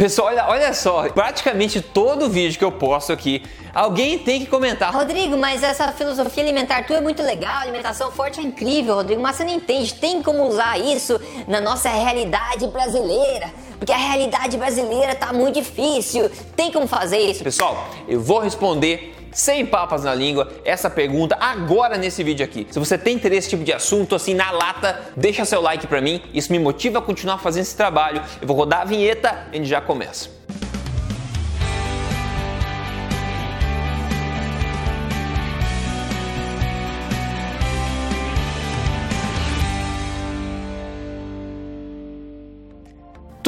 [0.00, 3.42] Pessoal, olha, olha só, praticamente todo vídeo que eu posto aqui,
[3.74, 4.90] alguém tem que comentar.
[4.94, 9.36] Rodrigo, mas essa filosofia alimentar tua é muito legal, alimentação forte é incrível, Rodrigo, mas
[9.36, 13.50] você não entende, tem como usar isso na nossa realidade brasileira.
[13.78, 16.30] Porque a realidade brasileira tá muito difícil.
[16.56, 17.44] Tem como fazer isso?
[17.44, 22.66] Pessoal, eu vou responder sem papas na língua, essa pergunta agora nesse vídeo aqui.
[22.70, 26.00] Se você tem interesse nesse tipo de assunto, assim, na lata, deixa seu like pra
[26.00, 28.22] mim, isso me motiva a continuar fazendo esse trabalho.
[28.40, 30.39] Eu vou rodar a vinheta e a gente já começa.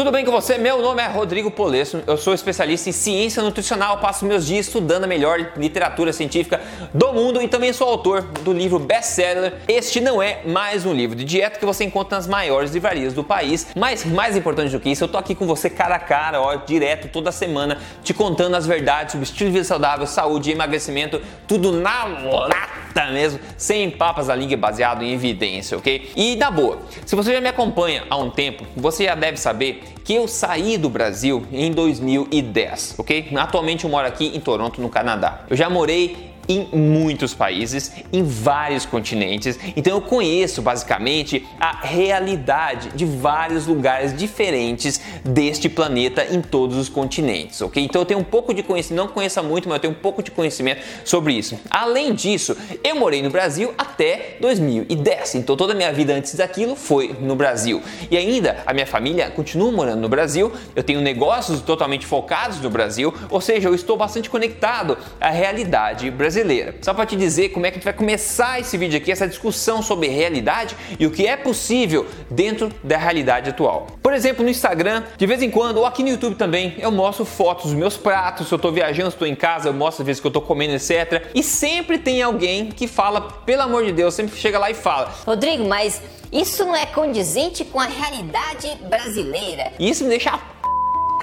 [0.03, 0.59] Tudo bem com você?
[0.59, 5.05] Meu nome é Rodrigo Polesso, eu sou especialista em ciência nutricional, passo meus dias estudando
[5.05, 6.61] a melhor literatura científica
[6.93, 9.55] do mundo e também sou autor do livro best-seller.
[9.69, 13.23] Este não é mais um livro de dieta que você encontra nas maiores livrarias do
[13.23, 16.41] país, mas mais importante do que isso, eu tô aqui com você cara a cara,
[16.41, 21.23] ó, direto toda semana, te contando as verdades sobre estilo de vida saudável, saúde emagrecimento,
[21.47, 22.82] tudo na lata
[23.13, 26.11] mesmo, sem papas da língua baseado em evidência, ok?
[26.17, 29.83] E na boa, se você já me acompanha há um tempo, você já deve saber
[30.05, 33.29] que eu saí do Brasil em 2010, ok?
[33.37, 35.45] Atualmente eu moro aqui em Toronto, no Canadá.
[35.49, 39.59] Eu já morei em muitos países, em vários continentes.
[39.77, 46.89] Então eu conheço basicamente a realidade de vários lugares diferentes deste planeta em todos os
[46.89, 47.83] continentes, ok?
[47.83, 50.23] Então eu tenho um pouco de conhecimento, não conheço muito, mas eu tenho um pouco
[50.23, 51.59] de conhecimento sobre isso.
[51.71, 56.77] Além disso, eu morei no Brasil até 2010, então toda a minha vida antes daquilo
[56.77, 57.83] foi no Brasil.
[58.11, 62.69] E ainda a minha família continua morando no Brasil, eu tenho negócios totalmente focados no
[62.69, 66.75] Brasil, ou seja, eu estou bastante conectado à realidade brasileira brasileira.
[66.81, 69.29] Só para te dizer como é que a gente vai começar esse vídeo aqui, essa
[69.29, 73.87] discussão sobre realidade e o que é possível dentro da realidade atual.
[74.03, 77.25] Por exemplo, no Instagram, de vez em quando, ou aqui no YouTube também, eu mostro
[77.25, 80.07] fotos dos meus pratos, se eu estou viajando, se estou em casa, eu mostro às
[80.07, 81.31] vezes que eu estou comendo, etc.
[81.35, 85.13] E sempre tem alguém que fala, pelo amor de Deus, sempre chega lá e fala:
[85.27, 86.01] Rodrigo, mas
[86.33, 89.73] isso não é condizente com a realidade brasileira.
[89.79, 90.31] Isso me deixa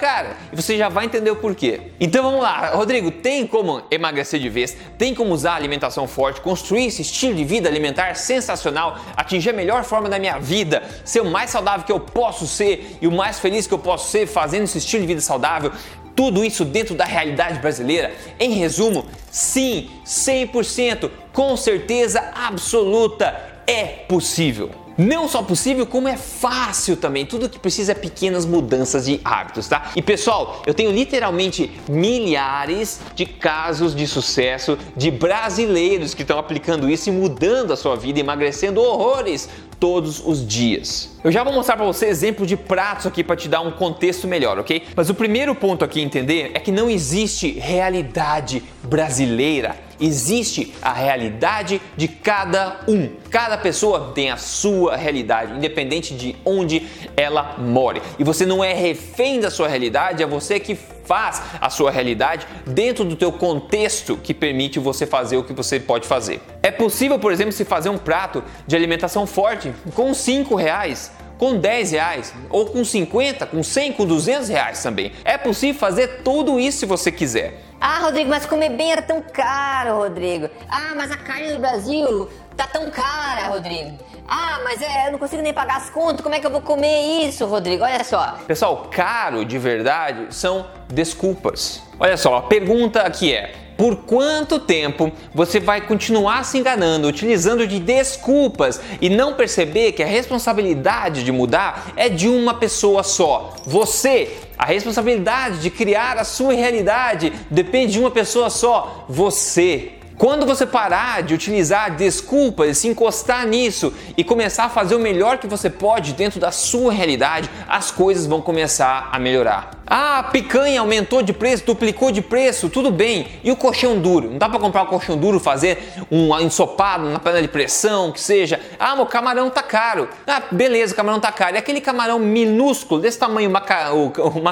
[0.00, 0.36] cara.
[0.50, 1.92] E você já vai entender o porquê.
[2.00, 4.74] Então vamos lá, Rodrigo, tem como emagrecer de vez?
[4.96, 9.84] Tem como usar alimentação forte, construir esse estilo de vida alimentar sensacional, atingir a melhor
[9.84, 13.38] forma da minha vida, ser o mais saudável que eu posso ser e o mais
[13.38, 15.70] feliz que eu posso ser fazendo esse estilo de vida saudável?
[16.16, 18.12] Tudo isso dentro da realidade brasileira?
[18.38, 24.79] Em resumo, sim, 100%, com certeza absoluta, é possível.
[25.00, 27.24] Não só possível, como é fácil também.
[27.24, 29.92] Tudo que precisa é pequenas mudanças de hábitos, tá?
[29.96, 36.86] E pessoal, eu tenho literalmente milhares de casos de sucesso de brasileiros que estão aplicando
[36.86, 39.48] isso e mudando a sua vida, emagrecendo horrores
[39.80, 41.16] todos os dias.
[41.24, 44.28] Eu já vou mostrar para você exemplos de pratos aqui para te dar um contexto
[44.28, 44.84] melhor, ok?
[44.94, 50.92] Mas o primeiro ponto aqui a entender é que não existe realidade brasileira existe a
[50.92, 53.10] realidade de cada um.
[53.30, 56.86] Cada pessoa tem a sua realidade, independente de onde
[57.16, 58.00] ela more.
[58.18, 62.46] E você não é refém da sua realidade, é você que faz a sua realidade
[62.64, 66.40] dentro do teu contexto que permite você fazer o que você pode fazer.
[66.62, 71.10] É possível, por exemplo, se fazer um prato de alimentação forte com 5 reais
[71.40, 75.10] com 10 reais, ou com 50, com 100, com 200 reais também.
[75.24, 77.62] É possível fazer tudo isso se você quiser.
[77.80, 80.50] Ah, Rodrigo, mas comer bem era tão caro, Rodrigo.
[80.68, 83.96] Ah, mas a carne do Brasil tá tão cara, Rodrigo.
[84.28, 86.60] Ah, mas é, eu não consigo nem pagar as contas, como é que eu vou
[86.60, 87.84] comer isso, Rodrigo?
[87.84, 88.36] Olha só.
[88.46, 91.82] Pessoal, caro de verdade são desculpas.
[91.98, 97.66] Olha só, a pergunta aqui é: por quanto tempo você vai continuar se enganando, utilizando
[97.66, 103.54] de desculpas e não perceber que a responsabilidade de mudar é de uma pessoa só?
[103.64, 104.36] Você.
[104.58, 109.92] A responsabilidade de criar a sua realidade depende de uma pessoa só, você.
[110.18, 115.00] Quando você parar de utilizar desculpas e se encostar nisso e começar a fazer o
[115.00, 119.79] melhor que você pode dentro da sua realidade, as coisas vão começar a melhorar.
[119.92, 123.26] Ah, a picanha aumentou de preço, duplicou de preço, tudo bem.
[123.42, 124.30] E o colchão duro?
[124.30, 128.20] Não dá para comprar um colchão duro, fazer um ensopado na panela de pressão, que
[128.20, 128.60] seja.
[128.78, 130.08] Ah, o camarão tá caro.
[130.28, 131.56] Ah, beleza, o camarão tá caro.
[131.56, 134.42] E aquele camarão minúsculo, desse tamanho, o, o,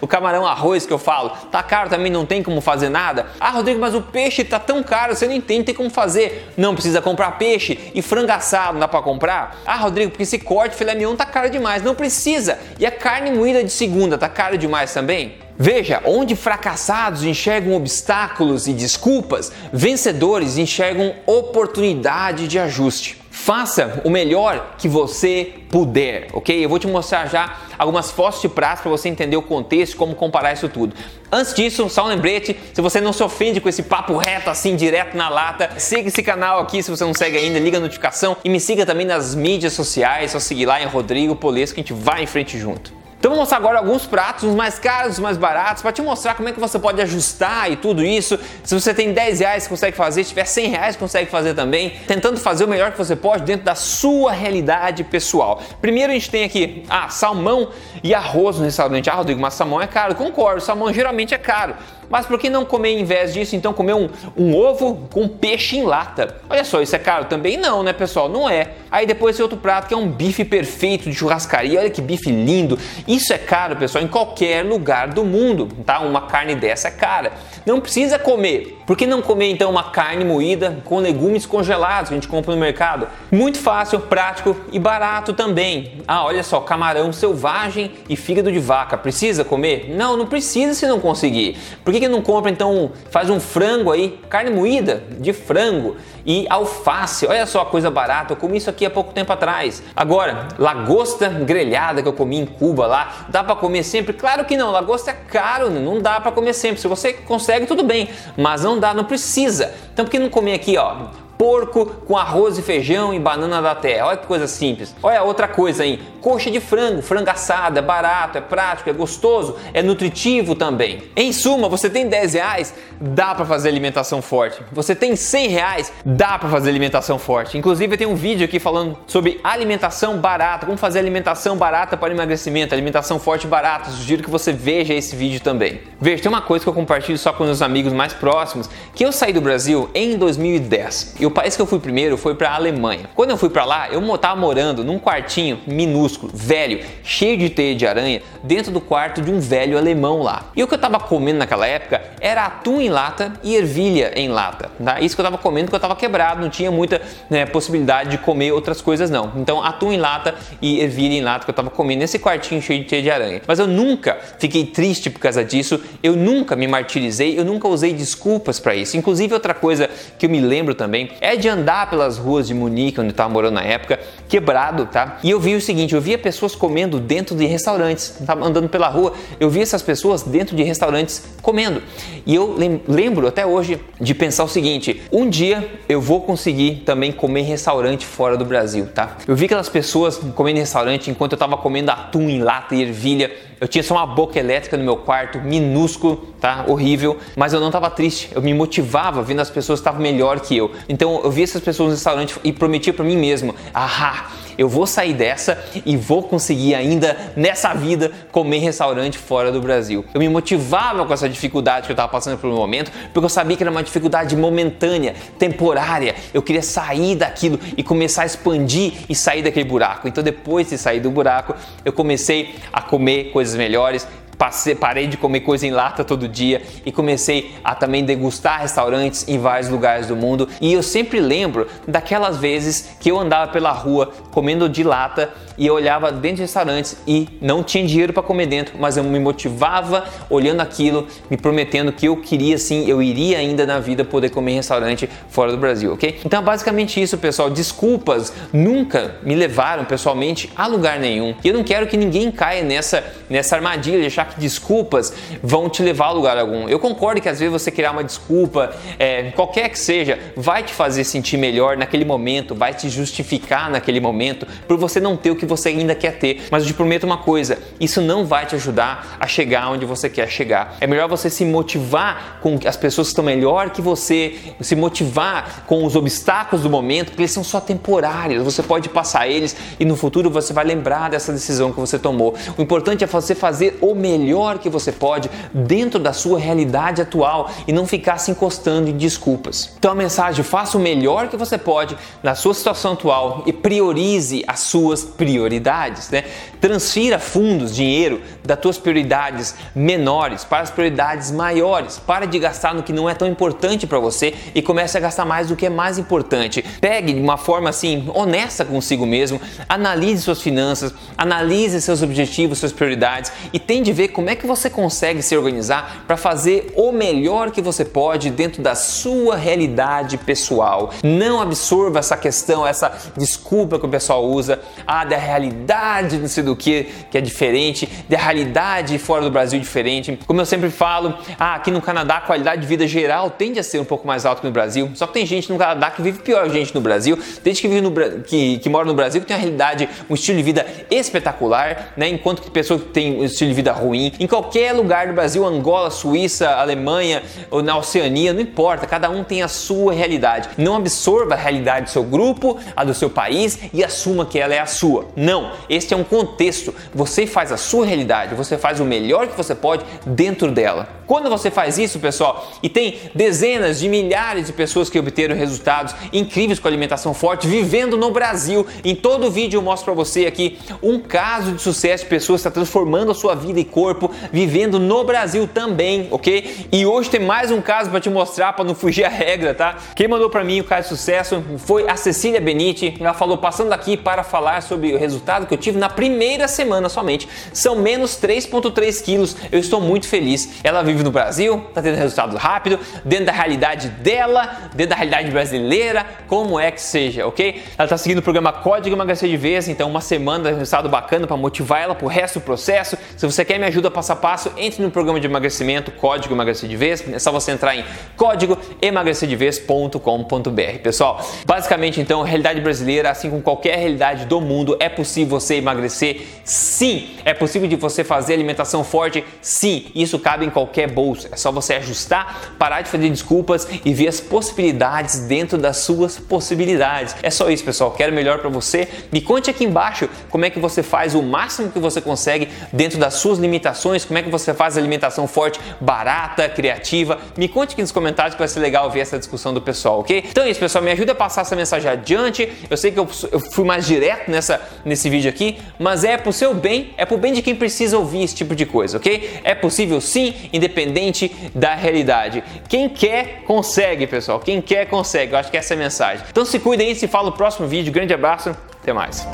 [0.00, 3.26] o camarão arroz que eu falo, tá caro também, não tem como fazer nada.
[3.38, 6.52] Ah, Rodrigo, mas o peixe tá tão caro, você não entende, tem como fazer.
[6.56, 9.60] Não precisa comprar peixe e frango assado, não dá para comprar?
[9.64, 11.80] Ah, Rodrigo, porque esse corte filé mignon tá caro demais.
[11.80, 12.58] Não precisa.
[12.76, 15.34] E a carne moída de segunda tá caro demais também?
[15.62, 23.20] Veja, onde fracassados enxergam obstáculos e desculpas, vencedores enxergam oportunidade de ajuste.
[23.30, 26.64] Faça o melhor que você puder, ok?
[26.64, 30.14] Eu vou te mostrar já algumas fotos de prazo para você entender o contexto, como
[30.14, 30.94] comparar isso tudo.
[31.30, 34.76] Antes disso, só um lembrete, se você não se ofende com esse papo reto assim,
[34.76, 38.36] direto na lata, siga esse canal aqui se você não segue ainda, liga a notificação
[38.42, 41.84] e me siga também nas mídias sociais, só seguir lá em Rodrigo Polesco que a
[41.84, 42.99] gente vai em frente junto.
[43.30, 46.34] Então vou mostrar agora alguns pratos, os mais caros, os mais baratos, para te mostrar
[46.34, 48.36] como é que você pode ajustar e tudo isso.
[48.64, 52.40] Se você tem 10 reais, consegue fazer, se tiver 100 reais, consegue fazer também, tentando
[52.40, 55.62] fazer o melhor que você pode dentro da sua realidade pessoal.
[55.80, 57.68] Primeiro a gente tem aqui, ah, salmão
[58.02, 59.08] e arroz no restaurante.
[59.08, 60.16] Ah, Rodrigo, mas salmão é caro.
[60.16, 61.76] Concordo, salmão geralmente é caro.
[62.10, 65.78] Mas por que não comer em vez disso, então comer um, um ovo com peixe
[65.78, 66.36] em lata?
[66.50, 67.26] Olha só, isso é caro?
[67.26, 68.28] Também não, né, pessoal?
[68.28, 68.72] Não é.
[68.90, 71.78] Aí depois tem outro prato que é um bife perfeito de churrascaria.
[71.78, 72.76] Olha que bife lindo.
[73.06, 76.00] Isso é caro, pessoal, em qualquer lugar do mundo, tá?
[76.00, 77.32] Uma carne dessa é cara.
[77.64, 78.78] Não precisa comer.
[78.86, 82.52] Por que não comer então uma carne moída com legumes congelados que a gente compra
[82.52, 83.06] no mercado?
[83.30, 86.02] Muito fácil, prático e barato também.
[86.08, 88.98] Ah, olha só, camarão selvagem e fígado de vaca.
[88.98, 89.94] Precisa comer?
[89.94, 91.56] Não, não precisa se não conseguir.
[91.84, 97.26] Por que não compra então, faz um frango aí, carne moída de frango e alface?
[97.26, 99.82] Olha só coisa barata, eu comi isso aqui há pouco tempo atrás.
[99.94, 104.12] Agora, lagosta grelhada que eu comi em Cuba lá, dá para comer sempre?
[104.12, 106.80] Claro que não, lagosta é caro, não dá para comer sempre.
[106.80, 109.72] Se você consegue, tudo bem, mas não dá, não precisa.
[109.92, 111.08] Então por que não comer aqui, ó,
[111.40, 114.08] porco com arroz e feijão e banana da terra.
[114.08, 114.94] Olha que coisa simples.
[115.02, 119.56] Olha outra coisa aí, coxa de frango, frango assado, é barato, é prático, é gostoso,
[119.72, 121.02] é nutritivo também.
[121.16, 124.62] Em suma, você tem 10 reais, dá para fazer alimentação forte.
[124.70, 127.56] Você tem 100 reais, dá para fazer alimentação forte.
[127.56, 132.74] Inclusive, tenho um vídeo aqui falando sobre alimentação barata, como fazer alimentação barata para emagrecimento,
[132.74, 133.88] alimentação forte barata.
[133.88, 135.80] Sugiro que você veja esse vídeo também.
[135.98, 139.10] Veja, tem uma coisa que eu compartilho só com os amigos mais próximos, que eu
[139.10, 141.14] saí do Brasil em 2010.
[141.18, 143.08] Eu o país que eu fui primeiro foi para a Alemanha.
[143.14, 147.74] Quando eu fui para lá, eu estava morando num quartinho minúsculo, velho, cheio de teia
[147.74, 150.50] de aranha, dentro do quarto de um velho alemão lá.
[150.56, 154.28] E o que eu estava comendo naquela época era atum em lata e ervilha em
[154.28, 154.70] lata.
[154.84, 155.00] Tá?
[155.00, 158.18] Isso que eu estava comendo porque eu estava quebrado, não tinha muita né, possibilidade de
[158.18, 159.32] comer outras coisas não.
[159.36, 162.80] Então atum em lata e ervilha em lata que eu estava comendo nesse quartinho cheio
[162.80, 163.42] de teia de aranha.
[163.46, 167.92] Mas eu nunca fiquei triste por causa disso, eu nunca me martirizei, eu nunca usei
[167.92, 168.96] desculpas para isso.
[168.96, 169.88] Inclusive outra coisa
[170.18, 173.28] que eu me lembro também é de andar pelas ruas de Munique, onde eu estava
[173.28, 175.18] morando na época, quebrado, tá?
[175.22, 178.88] E eu vi o seguinte, eu via pessoas comendo dentro de restaurantes, estava andando pela
[178.88, 181.82] rua, eu via essas pessoas dentro de restaurantes comendo.
[182.26, 187.12] E eu lembro até hoje de pensar o seguinte, um dia eu vou conseguir também
[187.12, 189.16] comer em restaurante fora do Brasil, tá?
[189.26, 192.82] Eu vi aquelas pessoas comendo em restaurante enquanto eu estava comendo atum em lata e
[192.82, 193.30] ervilha,
[193.60, 196.64] eu tinha só uma boca elétrica no meu quarto, minúsculo, tá?
[196.66, 198.30] Horrível, mas eu não estava triste.
[198.34, 200.70] Eu me motivava vendo as pessoas que estavam melhor que eu.
[200.88, 204.30] Então eu vi essas pessoas no restaurante e prometia para mim mesmo: "Ah,
[204.60, 209.58] eu vou sair dessa e vou conseguir ainda nessa vida comer em restaurante fora do
[209.58, 210.04] Brasil.
[210.12, 213.56] Eu me motivava com essa dificuldade que eu estava passando pelo momento, porque eu sabia
[213.56, 216.14] que era uma dificuldade momentânea, temporária.
[216.34, 220.06] Eu queria sair daquilo e começar a expandir e sair daquele buraco.
[220.06, 224.06] Então depois de sair do buraco, eu comecei a comer coisas melhores,
[224.40, 229.28] passei, parei de comer coisa em lata todo dia e comecei a também degustar restaurantes
[229.28, 230.48] em vários lugares do mundo.
[230.62, 235.66] E eu sempre lembro daquelas vezes que eu andava pela rua comendo de lata e
[235.66, 239.20] eu olhava dentro de restaurantes e não tinha dinheiro para comer dentro, mas eu me
[239.20, 244.30] motivava olhando aquilo, me prometendo que eu queria sim, eu iria ainda na vida poder
[244.30, 246.18] comer em restaurante fora do Brasil, ok?
[246.24, 247.50] Então, basicamente isso, pessoal.
[247.50, 251.34] Desculpas nunca me levaram pessoalmente a lugar nenhum.
[251.44, 255.12] E eu não quero que ninguém caia nessa, nessa armadilha de achar que desculpas
[255.42, 256.70] vão te levar a lugar algum.
[256.70, 260.72] Eu concordo que às vezes você criar uma desculpa, é, qualquer que seja, vai te
[260.72, 265.36] fazer sentir melhor naquele momento, vai te justificar naquele momento por você não ter o
[265.36, 266.46] que você ainda quer ter.
[266.50, 270.08] Mas eu te prometo uma coisa: isso não vai te ajudar a chegar onde você
[270.08, 270.76] quer chegar.
[270.80, 275.64] É melhor você se motivar com as pessoas que estão melhor que você, se motivar
[275.66, 278.42] com os obstáculos do momento, porque eles são só temporários.
[278.44, 282.34] Você pode passar eles e no futuro você vai lembrar dessa decisão que você tomou.
[282.56, 287.50] O importante é você fazer o melhor que você pode dentro da sua realidade atual
[287.66, 289.74] e não ficar se encostando em desculpas.
[289.78, 294.44] Então a mensagem: faça o melhor que você pode na sua situação atual e priorize
[294.46, 296.24] as suas prioridades prioridades, né?
[296.60, 301.98] Transfira fundos, dinheiro das tuas prioridades menores para as prioridades maiores.
[301.98, 305.24] Para de gastar no que não é tão importante para você e comece a gastar
[305.24, 306.62] mais do que é mais importante.
[306.80, 312.72] Pegue de uma forma assim honesta consigo mesmo, analise suas finanças, analise seus objetivos, suas
[312.72, 317.50] prioridades e tente ver como é que você consegue se organizar para fazer o melhor
[317.50, 320.90] que você pode dentro da sua realidade pessoal.
[321.02, 326.42] Não absorva essa questão, essa desculpa que o pessoal usa, ah, da realidade não sei
[326.42, 330.18] do que, que é diferente, da realidade fora do Brasil diferente.
[330.26, 333.62] Como eu sempre falo, ah, aqui no Canadá a qualidade de vida geral tende a
[333.62, 336.02] ser um pouco mais alta que no Brasil, só que tem gente no Canadá que
[336.02, 338.94] vive pior que gente no Brasil, tem gente que vive no que, que mora no
[338.94, 342.08] Brasil que tem uma realidade, um estilo de vida espetacular, né?
[342.08, 345.44] Enquanto que pessoas que têm um estilo de vida ruim, em qualquer lugar do Brasil,
[345.44, 350.48] Angola, Suíça, Alemanha ou na Oceania, não importa, cada um tem a sua realidade.
[350.56, 354.54] Não absorva a realidade do seu grupo, a do seu país e assuma que ela
[354.54, 355.08] é a sua.
[355.16, 356.74] Não, este é um contexto.
[356.94, 360.99] Você faz a sua realidade, você faz o melhor que você pode dentro dela.
[361.10, 365.92] Quando você faz isso, pessoal, e tem dezenas de milhares de pessoas que obteram resultados
[366.12, 370.56] incríveis com alimentação forte vivendo no Brasil, em todo vídeo eu mostro para você aqui
[370.80, 374.78] um caso de sucesso de pessoas que está transformando a sua vida e corpo vivendo
[374.78, 376.68] no Brasil também, ok?
[376.70, 379.78] E hoje tem mais um caso para te mostrar para não fugir a regra, tá?
[379.96, 382.96] Quem mandou para mim o caso de sucesso foi a Cecília Benite.
[383.00, 386.88] Ela falou passando aqui para falar sobre o resultado que eu tive na primeira semana
[386.88, 387.28] somente.
[387.52, 389.36] São menos 3,3 quilos.
[389.50, 390.50] Eu estou muito feliz.
[390.62, 395.30] Ela vive no Brasil, está tendo resultado rápido, dentro da realidade dela, dentro da realidade
[395.30, 397.62] brasileira, como é que seja, ok?
[397.76, 401.26] Ela está seguindo o programa Código Emagrecer de Vez, então uma semana de resultado bacana
[401.26, 402.96] para motivar ela para o resto do processo.
[403.16, 406.68] Se você quer me ajuda passo a passo, entre no programa de emagrecimento Código Emagrecer
[406.68, 407.02] de Vez.
[407.12, 407.84] É só você entrar em
[408.16, 410.78] códigoemagrecerdevez.com.br.
[410.82, 416.22] Pessoal, basicamente então, realidade brasileira, assim como qualquer realidade do mundo, é possível você emagrecer?
[416.44, 417.16] Sim.
[417.24, 419.24] É possível de você fazer alimentação forte?
[419.40, 419.86] Sim.
[419.94, 421.28] Isso cabe em qualquer bolso.
[421.30, 426.18] É só você ajustar, parar de fazer desculpas e ver as possibilidades dentro das suas
[426.18, 427.16] possibilidades.
[427.22, 427.90] É só isso, pessoal.
[427.92, 428.88] Quero melhor para você.
[429.12, 432.98] Me conte aqui embaixo como é que você faz o máximo que você consegue dentro
[432.98, 437.18] das suas limitações, como é que você faz alimentação forte, barata, criativa.
[437.36, 440.24] Me conte aqui nos comentários que vai ser legal ver essa discussão do pessoal, ok?
[440.28, 440.82] Então é isso, pessoal.
[440.82, 442.50] Me ajuda a passar essa mensagem adiante.
[442.68, 446.32] Eu sei que eu, eu fui mais direto nessa, nesse vídeo aqui, mas é pro
[446.32, 449.40] seu bem, é pro bem de quem precisa ouvir esse tipo de coisa, ok?
[449.44, 450.34] É possível sim,
[450.80, 452.42] independente da realidade.
[452.68, 454.40] Quem quer, consegue, pessoal.
[454.40, 455.32] Quem quer, consegue.
[455.32, 456.24] Eu acho que essa é a mensagem.
[456.30, 457.92] Então se cuidem e se fala no próximo vídeo.
[457.92, 459.26] Grande abraço, até mais.